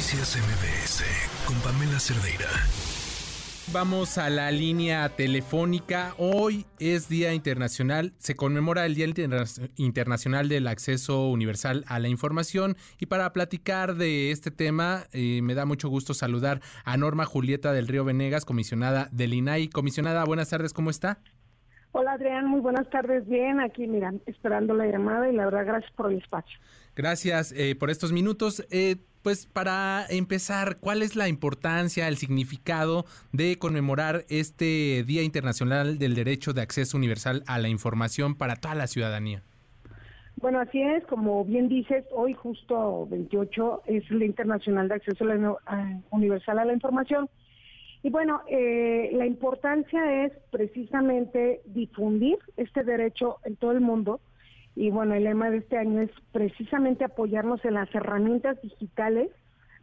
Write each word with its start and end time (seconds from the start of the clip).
Noticias 0.00 0.38
MBS 0.38 1.04
con 1.46 1.56
Pamela 1.60 2.00
Cerdeira. 2.00 2.48
Vamos 3.70 4.16
a 4.16 4.30
la 4.30 4.50
línea 4.50 5.06
telefónica. 5.10 6.14
Hoy 6.16 6.64
es 6.78 7.10
Día 7.10 7.34
Internacional, 7.34 8.14
se 8.16 8.34
conmemora 8.34 8.86
el 8.86 8.94
Día 8.94 9.06
Internacional 9.76 10.48
del 10.48 10.68
Acceso 10.68 11.28
Universal 11.28 11.84
a 11.86 11.98
la 11.98 12.08
Información 12.08 12.78
y 12.98 13.06
para 13.06 13.30
platicar 13.34 13.96
de 13.96 14.30
este 14.30 14.50
tema 14.50 15.02
eh, 15.12 15.42
me 15.42 15.52
da 15.52 15.66
mucho 15.66 15.90
gusto 15.90 16.14
saludar 16.14 16.62
a 16.86 16.96
Norma 16.96 17.26
Julieta 17.26 17.74
del 17.74 17.86
Río 17.86 18.02
Venegas, 18.06 18.46
comisionada 18.46 19.10
del 19.12 19.34
INAI. 19.34 19.68
Comisionada, 19.68 20.24
buenas 20.24 20.48
tardes, 20.48 20.72
¿cómo 20.72 20.88
está? 20.88 21.18
Hola 21.92 22.12
Adrián, 22.12 22.46
muy 22.46 22.60
buenas 22.60 22.88
tardes. 22.88 23.28
Bien, 23.28 23.60
aquí 23.60 23.86
mira, 23.86 24.14
esperando 24.24 24.72
la 24.72 24.86
llamada 24.86 25.28
y 25.28 25.34
la 25.34 25.44
verdad 25.44 25.66
gracias 25.66 25.92
por 25.92 26.10
el 26.10 26.18
espacio. 26.18 26.58
Gracias 26.96 27.52
eh, 27.52 27.74
por 27.74 27.90
estos 27.90 28.12
minutos. 28.12 28.66
Eh, 28.70 28.96
pues 29.22 29.46
para 29.46 30.06
empezar, 30.08 30.78
¿cuál 30.78 31.02
es 31.02 31.16
la 31.16 31.28
importancia, 31.28 32.08
el 32.08 32.16
significado 32.16 33.04
de 33.32 33.58
conmemorar 33.58 34.24
este 34.28 35.04
Día 35.06 35.22
Internacional 35.22 35.98
del 35.98 36.14
Derecho 36.14 36.52
de 36.52 36.62
Acceso 36.62 36.96
Universal 36.96 37.42
a 37.46 37.58
la 37.58 37.68
Información 37.68 38.34
para 38.34 38.56
toda 38.56 38.74
la 38.74 38.86
ciudadanía? 38.86 39.42
Bueno, 40.36 40.58
así 40.60 40.80
es, 40.80 41.04
como 41.06 41.44
bien 41.44 41.68
dices, 41.68 42.04
hoy 42.12 42.32
justo 42.32 43.06
28 43.10 43.82
es 43.86 44.10
el 44.10 44.20
Día 44.20 44.28
Internacional 44.28 44.88
de 44.88 44.94
Acceso 44.94 45.24
Universal 46.10 46.58
a 46.58 46.64
la 46.64 46.72
Información. 46.72 47.28
Y 48.02 48.08
bueno, 48.08 48.40
eh, 48.48 49.10
la 49.12 49.26
importancia 49.26 50.24
es 50.24 50.32
precisamente 50.50 51.60
difundir 51.66 52.38
este 52.56 52.82
derecho 52.82 53.36
en 53.44 53.56
todo 53.56 53.72
el 53.72 53.82
mundo. 53.82 54.20
Y 54.80 54.88
bueno, 54.88 55.12
el 55.12 55.24
lema 55.24 55.50
de 55.50 55.58
este 55.58 55.76
año 55.76 56.00
es 56.00 56.10
precisamente 56.32 57.04
apoyarnos 57.04 57.62
en 57.66 57.74
las 57.74 57.94
herramientas 57.94 58.58
digitales 58.62 59.28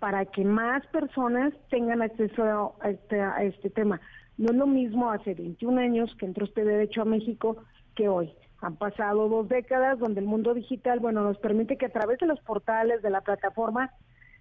para 0.00 0.24
que 0.24 0.44
más 0.44 0.84
personas 0.88 1.52
tengan 1.68 2.02
acceso 2.02 2.74
a 2.80 2.90
este, 2.90 3.20
a 3.20 3.44
este 3.44 3.70
tema. 3.70 4.00
No 4.36 4.50
es 4.50 4.56
lo 4.56 4.66
mismo 4.66 5.12
hace 5.12 5.34
21 5.34 5.80
años 5.80 6.12
que 6.16 6.26
entró 6.26 6.44
este 6.44 6.64
derecho 6.64 7.02
a 7.02 7.04
México 7.04 7.58
que 7.94 8.08
hoy. 8.08 8.32
Han 8.62 8.74
pasado 8.74 9.28
dos 9.28 9.48
décadas 9.48 9.96
donde 10.00 10.18
el 10.18 10.26
mundo 10.26 10.54
digital, 10.54 10.98
bueno, 10.98 11.22
nos 11.22 11.38
permite 11.38 11.76
que 11.76 11.86
a 11.86 11.92
través 11.92 12.18
de 12.18 12.26
los 12.26 12.40
portales, 12.40 13.00
de 13.00 13.10
la 13.10 13.20
plataforma, 13.20 13.92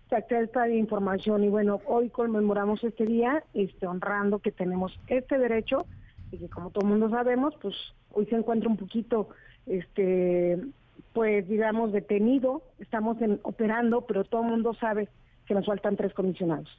se 0.10 0.18
esta 0.36 0.68
información 0.68 1.44
y 1.44 1.50
bueno, 1.50 1.80
hoy 1.86 2.10
conmemoramos 2.10 2.84
este 2.84 3.06
día 3.06 3.44
este, 3.54 3.86
honrando 3.86 4.40
que 4.40 4.52
tenemos 4.52 5.00
este 5.06 5.38
derecho 5.38 5.86
y 6.32 6.40
que 6.40 6.50
como 6.50 6.72
todo 6.72 6.86
el 6.86 6.90
mundo 6.90 7.12
sabemos, 7.12 7.54
pues 7.62 7.76
hoy 8.12 8.26
se 8.26 8.36
encuentra 8.36 8.68
un 8.68 8.78
poquito, 8.78 9.30
este, 9.70 10.58
pues 11.14 11.48
digamos, 11.48 11.92
detenido, 11.92 12.62
estamos 12.80 13.22
en, 13.22 13.40
operando, 13.44 14.06
pero 14.06 14.24
todo 14.24 14.42
el 14.42 14.50
mundo 14.50 14.74
sabe 14.74 15.08
que 15.46 15.54
nos 15.54 15.66
faltan 15.66 15.96
tres 15.96 16.14
comisionados. 16.14 16.70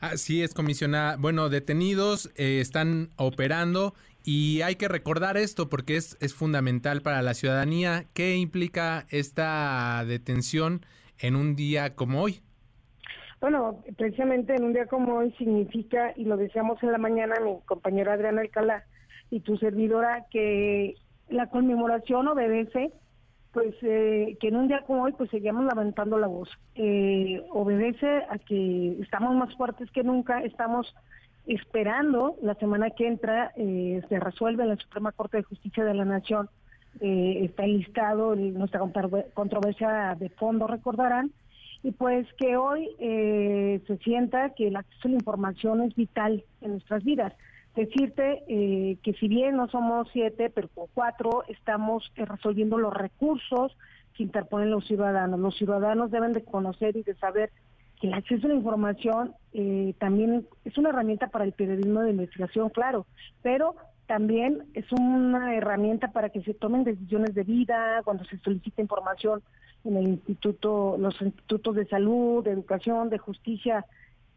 Así 0.00 0.42
es, 0.42 0.54
comisionada. 0.54 1.16
Bueno, 1.16 1.48
detenidos 1.48 2.30
eh, 2.36 2.60
están 2.60 3.10
operando 3.16 3.94
y 4.24 4.62
hay 4.62 4.76
que 4.76 4.88
recordar 4.88 5.36
esto 5.36 5.68
porque 5.68 5.96
es, 5.96 6.16
es 6.20 6.34
fundamental 6.34 7.02
para 7.02 7.22
la 7.22 7.34
ciudadanía. 7.34 8.04
¿Qué 8.12 8.36
implica 8.36 9.06
esta 9.10 10.04
detención 10.06 10.84
en 11.18 11.36
un 11.36 11.54
día 11.54 11.94
como 11.94 12.22
hoy? 12.22 12.42
Bueno, 13.40 13.82
precisamente 13.96 14.54
en 14.54 14.64
un 14.64 14.72
día 14.74 14.86
como 14.86 15.16
hoy 15.16 15.32
significa, 15.38 16.12
y 16.14 16.24
lo 16.24 16.36
decíamos 16.36 16.82
en 16.82 16.92
la 16.92 16.98
mañana 16.98 17.40
mi 17.40 17.58
compañera 17.64 18.12
Adriana 18.12 18.42
Alcalá 18.42 18.84
y 19.30 19.40
tu 19.40 19.56
servidora, 19.56 20.26
que 20.30 20.96
la 21.30 21.48
conmemoración 21.48 22.28
obedece, 22.28 22.92
pues 23.52 23.74
eh, 23.82 24.36
que 24.40 24.48
en 24.48 24.56
un 24.56 24.68
día 24.68 24.82
como 24.86 25.02
hoy 25.02 25.12
pues 25.12 25.30
seguimos 25.30 25.64
levantando 25.64 26.18
la 26.18 26.26
voz. 26.26 26.48
Eh, 26.74 27.42
obedece 27.50 28.08
a 28.28 28.38
que 28.38 28.96
estamos 29.00 29.34
más 29.34 29.54
fuertes 29.56 29.90
que 29.90 30.02
nunca, 30.02 30.42
estamos 30.42 30.94
esperando 31.46 32.36
la 32.42 32.54
semana 32.54 32.90
que 32.90 33.08
entra, 33.08 33.52
eh, 33.56 34.02
se 34.08 34.20
resuelve 34.20 34.66
la 34.66 34.76
Suprema 34.76 35.12
Corte 35.12 35.38
de 35.38 35.42
Justicia 35.44 35.84
de 35.84 35.94
la 35.94 36.04
Nación, 36.04 36.48
está 37.00 37.64
enlistado 37.64 38.34
nuestra 38.34 38.80
controversia 39.32 40.16
de 40.18 40.28
fondo, 40.30 40.66
recordarán, 40.66 41.30
y 41.82 41.92
pues 41.92 42.26
que 42.34 42.56
hoy 42.56 42.90
eh, 42.98 43.80
se 43.86 43.96
sienta 43.98 44.50
que 44.50 44.68
el 44.68 44.76
acceso 44.76 45.08
a 45.08 45.10
la 45.10 45.14
información 45.14 45.82
es 45.82 45.94
vital 45.94 46.44
en 46.60 46.72
nuestras 46.72 47.02
vidas. 47.04 47.32
Decirte 47.74 48.42
eh, 48.48 48.98
que 49.02 49.12
si 49.14 49.28
bien 49.28 49.56
no 49.56 49.68
somos 49.68 50.08
siete, 50.12 50.50
pero 50.50 50.68
con 50.68 50.86
cuatro 50.92 51.44
estamos 51.48 52.10
eh, 52.16 52.24
resolviendo 52.24 52.78
los 52.78 52.92
recursos 52.92 53.76
que 54.14 54.24
interponen 54.24 54.70
los 54.70 54.86
ciudadanos. 54.86 55.38
Los 55.38 55.56
ciudadanos 55.56 56.10
deben 56.10 56.32
de 56.32 56.44
conocer 56.44 56.96
y 56.96 57.02
de 57.02 57.14
saber 57.14 57.50
que 58.00 58.08
el 58.08 58.14
acceso 58.14 58.46
a 58.46 58.48
la 58.48 58.56
información 58.56 59.34
también 59.98 60.46
es 60.64 60.78
una 60.78 60.88
herramienta 60.88 61.28
para 61.28 61.44
el 61.44 61.52
periodismo 61.52 62.00
de 62.00 62.12
investigación, 62.12 62.70
claro, 62.70 63.04
pero 63.42 63.76
también 64.10 64.64
es 64.74 64.90
una 64.90 65.54
herramienta 65.54 66.10
para 66.10 66.30
que 66.30 66.42
se 66.42 66.52
tomen 66.52 66.82
decisiones 66.82 67.32
de 67.32 67.44
vida, 67.44 68.00
cuando 68.04 68.24
se 68.24 68.38
solicita 68.38 68.82
información 68.82 69.40
en 69.84 69.96
el 69.96 70.08
instituto, 70.08 70.96
los 70.98 71.22
institutos 71.22 71.76
de 71.76 71.86
salud, 71.86 72.42
de 72.42 72.50
educación, 72.50 73.08
de 73.08 73.18
justicia, 73.18 73.86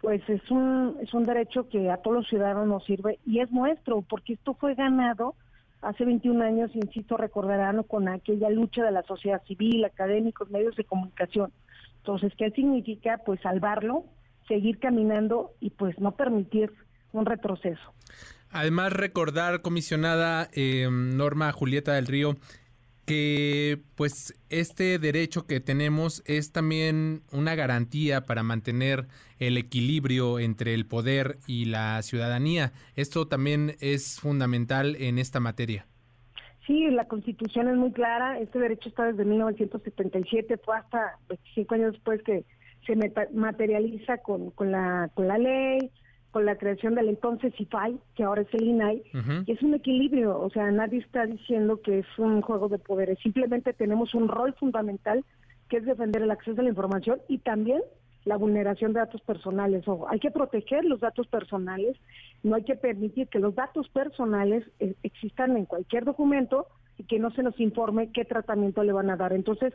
pues 0.04 0.22
es 0.28 0.52
un, 0.52 0.98
es 1.02 1.14
un 1.14 1.24
derecho 1.24 1.70
que 1.70 1.90
a 1.90 1.96
todos 1.96 2.18
los 2.18 2.28
ciudadanos 2.28 2.68
nos 2.68 2.84
sirve 2.84 3.20
y 3.26 3.40
es 3.40 3.50
nuestro, 3.52 4.02
porque 4.02 4.34
esto 4.34 4.54
fue 4.54 4.76
ganado 4.76 5.34
hace 5.82 6.04
21 6.04 6.44
años, 6.44 6.72
insisto, 6.76 7.16
recordarán 7.16 7.82
con 7.84 8.10
aquella 8.10 8.50
lucha 8.50 8.84
de 8.84 8.92
la 8.92 9.04
sociedad 9.04 9.42
civil, 9.48 9.86
académicos, 9.86 10.52
medios 10.52 10.76
de 10.76 10.84
comunicación. 10.84 11.54
Entonces, 12.00 12.34
¿qué 12.38 12.52
significa? 12.52 13.22
Pues 13.26 13.40
salvarlo, 13.40 14.04
seguir 14.50 14.78
caminando 14.78 15.52
y 15.62 15.70
pues 15.70 15.98
no 16.00 16.12
permitir 16.12 16.74
un 17.14 17.26
retroceso. 17.26 17.94
Además, 18.52 18.92
recordar, 18.92 19.62
comisionada 19.62 20.50
eh, 20.52 20.90
Norma 20.92 21.50
Julieta 21.54 21.94
del 21.94 22.08
Río, 22.08 22.36
que 23.06 23.80
pues 23.96 24.34
este 24.50 24.98
derecho 25.00 25.46
que 25.46 25.60
tenemos 25.60 26.24
es 26.26 26.52
también 26.52 27.24
una 27.32 27.56
garantía 27.56 28.22
para 28.22 28.44
mantener 28.44 29.08
el 29.40 29.58
equilibrio 29.58 30.40
entre 30.40 30.74
el 30.74 30.86
poder 30.86 31.38
y 31.48 31.66
la 31.66 32.02
ciudadanía. 32.02 32.72
Esto 32.96 33.28
también 33.28 33.76
es 33.80 34.20
fundamental 34.20 34.96
en 34.98 35.20
esta 35.20 35.40
materia. 35.40 35.86
Sí, 36.66 36.90
la 36.92 37.08
Constitución 37.08 37.68
es 37.68 37.76
muy 37.76 37.92
clara. 37.92 38.40
Este 38.40 38.58
derecho 38.58 38.88
está 38.88 39.06
desde 39.12 39.26
1977, 39.26 40.58
fue 40.64 40.78
hasta 40.78 41.18
25 41.28 41.76
años 41.76 41.92
después 41.94 42.24
que 42.24 42.46
se 42.86 42.96
materializa 43.34 44.18
con, 44.20 44.52
con, 44.52 44.72
la, 44.72 45.10
con 45.14 45.28
la 45.28 45.38
ley, 45.38 45.92
con 46.34 46.46
la 46.48 46.58
creación 46.58 46.96
del 46.96 47.10
entonces 47.10 47.54
IFAI, 47.58 48.00
que 48.16 48.24
ahora 48.24 48.42
es 48.42 48.52
el 48.54 48.64
INAI, 48.64 49.04
y 49.46 49.52
es 49.52 49.62
un 49.62 49.76
equilibrio, 49.76 50.40
o 50.40 50.50
sea, 50.50 50.70
nadie 50.72 50.98
está 50.98 51.28
diciendo 51.28 51.80
que 51.80 52.00
es 52.00 52.08
un 52.18 52.42
juego 52.42 52.70
de 52.70 52.80
poderes, 52.80 53.20
simplemente 53.20 53.72
tenemos 53.72 54.16
un 54.16 54.28
rol 54.28 54.54
fundamental 54.56 55.24
que 55.70 55.78
es 55.78 55.86
defender 55.86 56.24
el 56.24 56.32
acceso 56.32 56.60
a 56.60 56.64
la 56.64 56.72
información 56.72 57.22
y 57.28 57.38
también 57.38 57.82
la 58.26 58.38
vulneración 58.38 58.94
de 58.94 59.02
datos 59.02 59.22
personales. 59.22 59.88
O 59.88 60.08
hay 60.10 60.20
que 60.20 60.32
proteger 60.32 60.86
los 60.86 61.00
datos 61.00 61.28
personales, 61.28 61.98
no 62.42 62.56
hay 62.56 62.64
que 62.64 62.76
permitir 62.76 63.28
que 63.28 63.38
los 63.38 63.54
datos 63.54 63.88
personales 63.90 64.66
eh, 64.80 64.96
existan 65.04 65.56
en 65.56 65.66
cualquier 65.66 66.04
documento 66.04 66.66
y 66.98 67.04
que 67.04 67.20
no 67.20 67.30
se 67.32 67.44
nos 67.44 67.60
informe 67.60 68.12
qué 68.12 68.26
tratamiento 68.26 68.84
le 68.84 68.92
van 68.92 69.12
a 69.12 69.18
dar. 69.18 69.34
Entonces, 69.34 69.74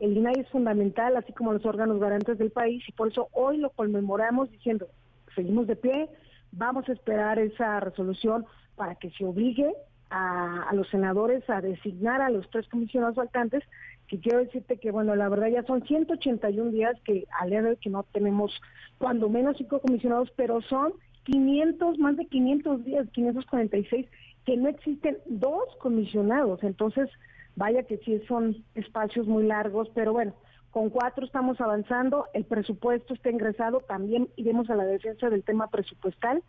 el 0.00 0.16
INAI 0.16 0.40
es 0.40 0.48
fundamental, 0.48 1.16
así 1.16 1.32
como 1.32 1.52
los 1.52 1.64
órganos 1.64 2.00
garantes 2.00 2.38
del 2.38 2.50
país, 2.50 2.82
y 2.88 2.92
por 2.92 3.08
eso 3.08 3.28
hoy 3.32 3.58
lo 3.58 3.70
conmemoramos 3.70 4.50
diciendo, 4.50 4.88
seguimos 5.34 5.66
de 5.66 5.76
pie, 5.76 6.08
vamos 6.52 6.88
a 6.88 6.92
esperar 6.92 7.38
esa 7.38 7.80
resolución 7.80 8.44
para 8.76 8.94
que 8.96 9.10
se 9.10 9.24
obligue 9.24 9.72
a, 10.10 10.70
los 10.74 10.88
senadores 10.88 11.48
a 11.48 11.60
designar 11.60 12.20
a 12.20 12.30
los 12.30 12.48
tres 12.50 12.68
comisionados 12.68 13.16
faltantes, 13.16 13.62
que 14.06 14.20
quiero 14.20 14.38
decirte 14.38 14.78
que, 14.78 14.90
bueno, 14.90 15.16
la 15.16 15.28
verdad 15.28 15.48
ya 15.48 15.62
son 15.62 15.82
181 15.82 16.70
días 16.70 16.94
que 17.04 17.24
al 17.40 17.50
día 17.50 17.62
de 17.62 17.76
que 17.76 17.88
no 17.88 18.02
tenemos 18.12 18.52
cuando 18.98 19.30
menos 19.30 19.56
cinco 19.56 19.80
comisionados, 19.80 20.30
pero 20.36 20.60
son 20.62 20.92
500, 21.24 21.98
más 21.98 22.16
de 22.16 22.26
500 22.26 22.84
días, 22.84 23.08
546, 23.12 24.06
que 24.44 24.56
no 24.56 24.68
existen 24.68 25.18
dos 25.26 25.64
comisionados. 25.80 26.62
Entonces, 26.62 27.08
vaya 27.56 27.84
que 27.84 27.98
sí 27.98 28.20
son 28.28 28.62
espacios 28.74 29.26
muy 29.26 29.44
largos, 29.44 29.88
pero 29.94 30.12
bueno, 30.12 30.34
con 30.72 30.88
cuatro 30.88 31.26
estamos 31.26 31.60
avanzando, 31.60 32.26
el 32.32 32.44
presupuesto 32.44 33.12
está 33.12 33.30
ingresado, 33.30 33.80
también 33.80 34.30
iremos 34.36 34.70
a 34.70 34.74
la 34.74 34.84
defensa 34.84 35.28
del 35.28 35.44
tema 35.44 35.68
presupuestal 35.68 36.42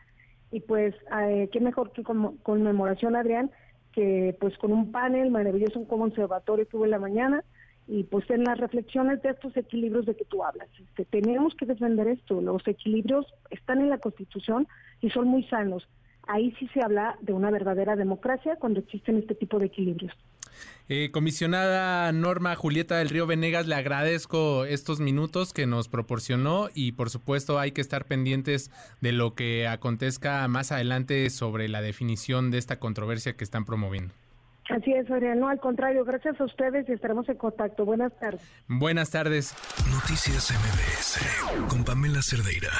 y 0.49 0.61
pues 0.61 0.95
eh, 1.21 1.49
qué 1.51 1.59
mejor 1.59 1.91
que 1.91 2.03
con, 2.03 2.37
conmemoración, 2.37 3.17
Adrián, 3.17 3.51
que 3.91 4.35
pues 4.39 4.57
con 4.57 4.71
un 4.71 4.93
panel 4.93 5.29
maravilloso 5.29 5.85
como 5.89 6.05
observatorio 6.05 6.65
que 6.65 6.77
hubo 6.77 6.85
en 6.85 6.91
la 6.91 6.99
mañana 6.99 7.43
y 7.85 8.03
pues 8.05 8.29
en 8.29 8.45
las 8.45 8.57
reflexiones 8.57 9.21
de 9.23 9.31
estos 9.31 9.57
equilibrios 9.57 10.05
de 10.05 10.15
que 10.15 10.23
tú 10.23 10.41
hablas. 10.41 10.69
Este, 10.79 11.03
tenemos 11.03 11.53
que 11.55 11.65
defender 11.65 12.07
esto, 12.07 12.39
los 12.39 12.65
equilibrios 12.65 13.25
están 13.49 13.81
en 13.81 13.89
la 13.89 13.97
Constitución 13.97 14.69
y 15.01 15.09
son 15.09 15.27
muy 15.27 15.43
sanos. 15.49 15.85
ahí 16.27 16.55
sí 16.57 16.69
se 16.73 16.81
habla 16.81 17.17
de 17.19 17.33
una 17.33 17.51
verdadera 17.51 17.97
democracia 17.97 18.55
cuando 18.55 18.79
existen 18.79 19.17
este 19.17 19.35
tipo 19.35 19.59
de 19.59 19.65
equilibrios. 19.65 20.13
Eh, 20.89 21.11
comisionada 21.11 22.11
Norma 22.11 22.55
Julieta 22.55 22.97
del 22.97 23.09
Río 23.09 23.25
Venegas, 23.25 23.67
le 23.67 23.75
agradezco 23.75 24.65
estos 24.65 24.99
minutos 24.99 25.53
que 25.53 25.65
nos 25.65 25.87
proporcionó 25.87 26.69
y 26.73 26.91
por 26.91 27.09
supuesto 27.09 27.57
hay 27.59 27.71
que 27.71 27.81
estar 27.81 28.05
pendientes 28.05 28.69
de 28.99 29.13
lo 29.13 29.33
que 29.33 29.67
acontezca 29.67 30.47
más 30.47 30.71
adelante 30.71 31.29
sobre 31.29 31.69
la 31.69 31.81
definición 31.81 32.51
de 32.51 32.57
esta 32.57 32.79
controversia 32.79 33.37
que 33.37 33.43
están 33.43 33.65
promoviendo. 33.65 34.13
Así 34.69 34.93
es, 34.93 35.09
Adrián. 35.11 35.39
No, 35.39 35.49
al 35.49 35.59
contrario, 35.59 36.05
gracias 36.05 36.39
a 36.39 36.45
ustedes 36.45 36.87
y 36.87 36.93
estaremos 36.93 37.27
en 37.27 37.37
contacto. 37.37 37.85
Buenas 37.85 38.17
tardes. 38.19 38.41
Buenas 38.67 39.11
tardes. 39.11 39.55
Noticias 39.91 40.51
MBS 40.51 41.67
con 41.69 41.83
Pamela 41.83 42.21
Cerdeira. 42.21 42.71